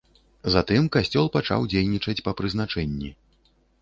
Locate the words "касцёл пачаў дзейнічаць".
0.95-2.23